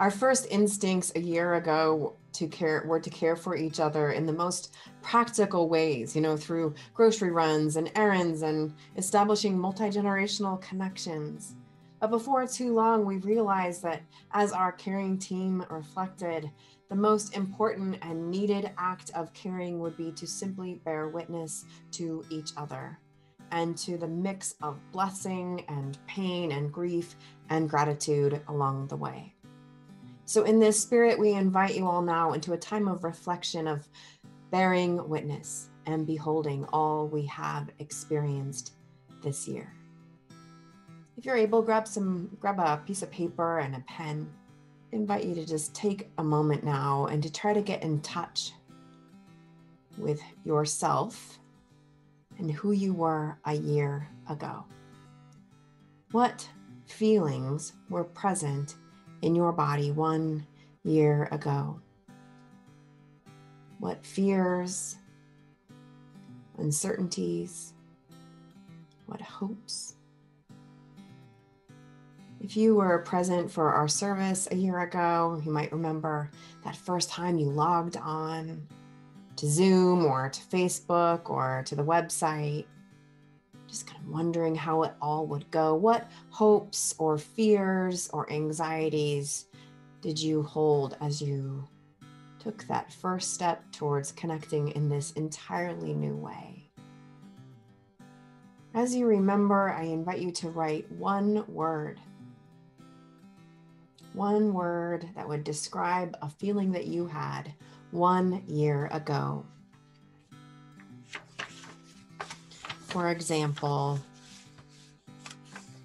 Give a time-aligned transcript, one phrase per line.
[0.00, 4.24] Our first instincts a year ago to care were to care for each other in
[4.24, 11.54] the most practical ways, you know, through grocery runs and errands and establishing multi-generational connections.
[12.00, 14.00] But before too long, we realized that
[14.32, 16.50] as our caring team reflected,
[16.88, 22.24] the most important and needed act of caring would be to simply bear witness to
[22.30, 22.98] each other
[23.52, 27.16] and to the mix of blessing and pain and grief
[27.50, 29.34] and gratitude along the way.
[30.30, 33.88] So, in this spirit, we invite you all now into a time of reflection of
[34.52, 38.74] bearing witness and beholding all we have experienced
[39.24, 39.74] this year.
[41.16, 44.30] If you're able, grab some, grab a piece of paper and a pen.
[44.92, 48.00] I invite you to just take a moment now and to try to get in
[48.00, 48.52] touch
[49.98, 51.40] with yourself
[52.38, 54.64] and who you were a year ago.
[56.12, 56.48] What
[56.86, 58.76] feelings were present
[59.22, 60.46] in your body one
[60.84, 61.80] year ago?
[63.78, 64.96] What fears,
[66.58, 67.72] uncertainties,
[69.06, 69.94] what hopes,
[72.42, 76.30] if you were present for our service a year ago, you might remember
[76.64, 78.66] that first time you logged on
[79.36, 82.64] to Zoom or to Facebook or to the website,
[83.70, 85.74] just kind of wondering how it all would go.
[85.74, 89.46] What hopes or fears or anxieties
[90.00, 91.66] did you hold as you
[92.40, 96.70] took that first step towards connecting in this entirely new way?
[98.74, 102.00] As you remember, I invite you to write one word
[104.12, 107.52] one word that would describe a feeling that you had
[107.90, 109.44] one year ago.
[112.90, 114.00] For example,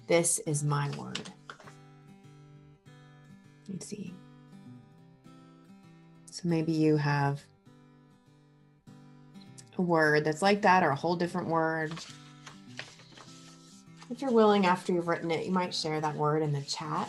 [0.08, 1.30] this is my word.
[3.68, 4.12] Let's see.
[6.30, 7.40] So maybe you have
[9.78, 11.92] a word that's like that or a whole different word.
[14.10, 17.08] If you're willing, after you've written it, you might share that word in the chat.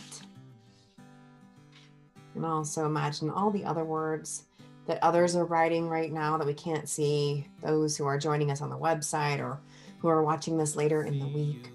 [2.35, 4.44] And also imagine all the other words
[4.85, 8.61] that others are writing right now that we can't see, those who are joining us
[8.61, 9.59] on the website or
[9.99, 11.71] who are watching this later in the week.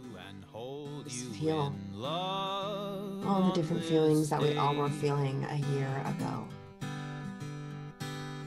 [1.04, 6.46] Just feel all the different feelings that we all were feeling a year ago.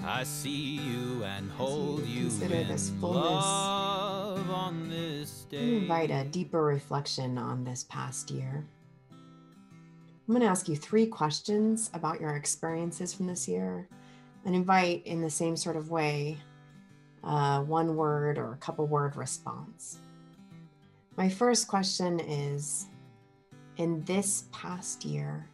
[0.06, 3.44] I see you and hold you consider this fullness.
[3.44, 5.78] On this day.
[5.78, 8.66] Invite a deeper reflection on this past year.
[9.12, 13.88] I'm going to ask you three questions about your experiences from this year
[14.46, 16.38] and invite, in the same sort of way,
[17.26, 19.98] uh, one word or a couple word response.
[21.18, 22.88] My first question is
[23.78, 25.50] In this past year,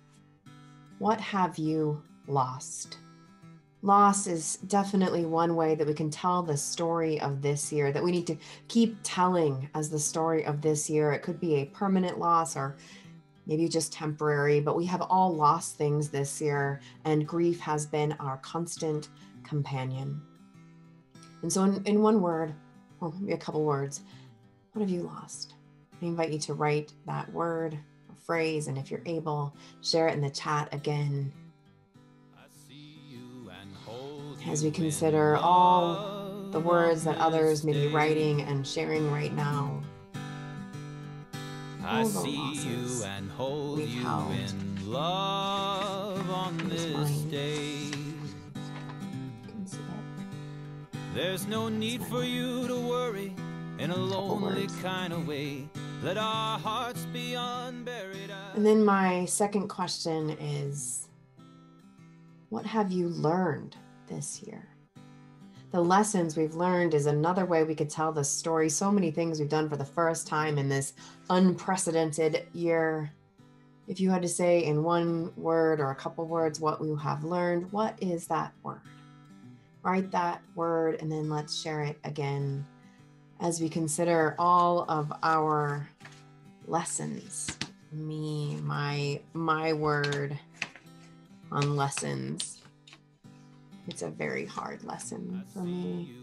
[0.99, 2.97] what have you lost?
[3.83, 8.03] Loss is definitely one way that we can tell the story of this year, that
[8.03, 11.11] we need to keep telling as the story of this year.
[11.13, 12.75] It could be a permanent loss or
[13.47, 18.11] maybe just temporary, but we have all lost things this year, and grief has been
[18.19, 19.09] our constant
[19.43, 20.21] companion.
[21.41, 22.53] And so, in, in one word,
[22.99, 24.01] or maybe a couple words,
[24.73, 25.55] what have you lost?
[26.01, 30.13] I invite you to write that word or phrase, and if you're able, share it
[30.13, 31.31] in the chat again.
[34.47, 39.81] As we consider all the words that others may be writing and sharing right now
[41.91, 47.80] I see you and hold you in love on this day.
[51.13, 53.35] There's no need for you to worry
[53.79, 55.67] in a lonely kind of way.
[56.01, 58.31] Let our hearts be unburied.
[58.55, 61.09] And then my second question is
[62.47, 63.75] What have you learned
[64.07, 64.67] this year?
[65.71, 68.67] the lessons we've learned is another way we could tell the story.
[68.69, 70.93] So many things we've done for the first time in this
[71.29, 73.11] unprecedented year.
[73.87, 77.23] If you had to say in one word or a couple words what we have
[77.23, 78.81] learned, what is that word?
[79.83, 82.65] Write that word and then let's share it again
[83.39, 85.89] as we consider all of our
[86.67, 87.57] lessons.
[87.91, 90.37] Me, my my word
[91.51, 92.61] on lessons
[93.87, 96.13] it's a very hard lesson for me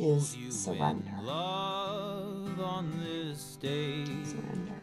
[0.00, 1.10] is surrender.
[4.24, 4.82] Surrender.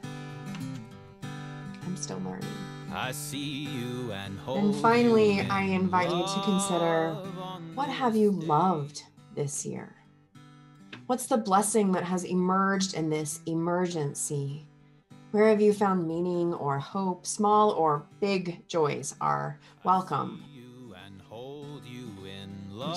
[1.85, 2.47] I'm still learning.
[2.91, 7.15] I see you and hold And finally, I invite you to consider
[7.75, 9.03] what have you loved
[9.35, 9.95] this year?
[11.07, 14.65] What's the blessing that has emerged in this emergency?
[15.31, 17.25] Where have you found meaning or hope?
[17.25, 20.43] Small or big joys are welcome.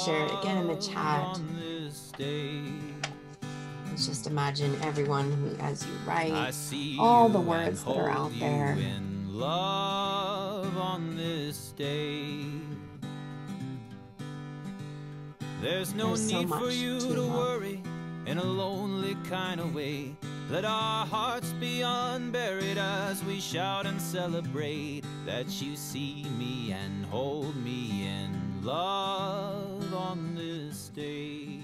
[0.04, 1.40] Share it again in the chat.
[3.88, 6.52] Let's just imagine everyone who, as you write,
[6.98, 8.76] all the words that are out there.
[15.60, 17.82] There's no There's so need for you to to worry
[18.26, 20.14] in a lonely kind of way.
[20.50, 27.04] Let our hearts be unburied as we shout and celebrate that you see me and
[27.06, 31.60] hold me in love on this day.